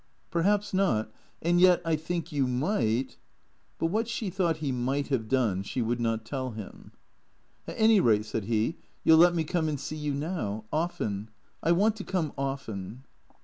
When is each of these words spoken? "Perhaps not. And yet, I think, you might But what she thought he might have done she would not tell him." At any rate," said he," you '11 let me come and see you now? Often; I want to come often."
"Perhaps 0.31 0.73
not. 0.73 1.11
And 1.43 1.61
yet, 1.61 1.79
I 1.85 1.95
think, 1.95 2.31
you 2.31 2.47
might 2.47 3.17
But 3.77 3.91
what 3.91 4.07
she 4.07 4.31
thought 4.31 4.57
he 4.57 4.71
might 4.71 5.09
have 5.09 5.27
done 5.27 5.61
she 5.61 5.79
would 5.83 5.99
not 6.01 6.25
tell 6.25 6.49
him." 6.49 6.91
At 7.67 7.75
any 7.77 7.99
rate," 7.99 8.25
said 8.25 8.45
he," 8.45 8.77
you 9.03 9.13
'11 9.13 9.21
let 9.23 9.35
me 9.35 9.43
come 9.43 9.69
and 9.69 9.79
see 9.79 9.95
you 9.97 10.15
now? 10.15 10.63
Often; 10.73 11.29
I 11.61 11.71
want 11.73 11.95
to 11.97 12.03
come 12.03 12.33
often." 12.35 13.03